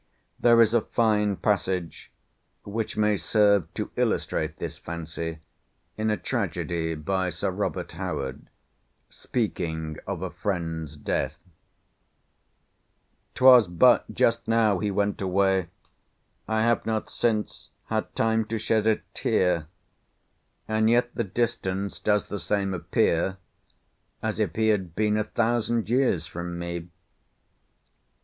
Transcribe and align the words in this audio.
There 0.39 0.59
is 0.63 0.73
a 0.73 0.81
fine 0.81 1.35
passage, 1.35 2.11
which 2.63 2.97
may 2.97 3.17
serve 3.17 3.71
to 3.75 3.91
illustrate 3.95 4.57
this 4.57 4.79
fancy, 4.79 5.37
in 5.95 6.09
a 6.09 6.17
Tragedy 6.17 6.95
by 6.95 7.29
Sir 7.29 7.51
Robert 7.51 7.91
Howard, 7.91 8.49
speaking 9.11 9.97
of 10.07 10.23
a 10.23 10.31
friend's 10.31 10.95
death: 10.97 11.37
—'Twas 13.35 13.67
but 13.67 14.11
just 14.11 14.47
now 14.47 14.79
he 14.79 14.89
went 14.89 15.21
away; 15.21 15.69
I 16.47 16.61
have 16.63 16.83
not 16.87 17.11
since 17.11 17.69
had 17.85 18.15
time 18.15 18.45
to 18.45 18.57
shed 18.57 18.87
a 18.87 19.01
tear; 19.13 19.67
And 20.67 20.89
yet 20.89 21.13
the 21.13 21.23
distance 21.23 21.99
does 21.99 22.25
the 22.25 22.39
same 22.39 22.73
appear 22.73 23.37
As 24.23 24.39
if 24.39 24.55
he 24.55 24.69
had 24.69 24.95
been 24.95 25.15
a 25.15 25.23
thousand 25.25 25.91
years 25.91 26.25
from 26.25 26.57
me. 26.57 26.89